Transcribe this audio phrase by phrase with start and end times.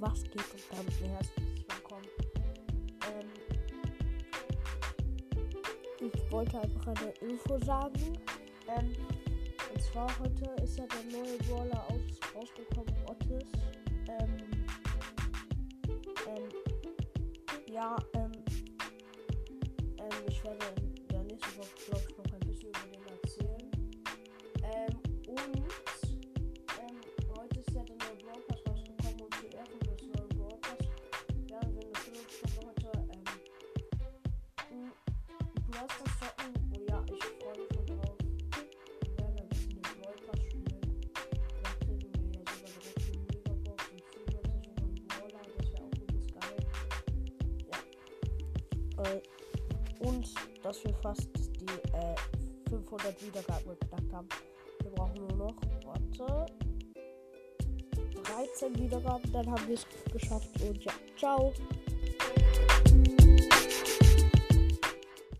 [0.00, 2.06] was geht und damit ein herzliches Willkommen.
[3.02, 3.28] Ähm,
[6.00, 8.18] ich wollte einfach eine Info sagen.
[8.68, 8.92] Ähm,
[9.72, 13.50] und zwar heute ist ja der neue Brawler aus, rausgekommen, Otis.
[14.08, 14.36] Ähm,
[16.26, 16.48] ähm,
[17.72, 17.96] ja,
[50.00, 51.28] und dass wir fast
[51.60, 52.14] die äh,
[52.70, 54.28] 500 Wiedergaben geknackt haben.
[54.82, 55.54] Wir brauchen nur noch,
[55.84, 56.46] warte,
[58.22, 60.48] 13 Wiedergaben, dann haben wir es geschafft.
[60.62, 61.52] Und ja, ciao.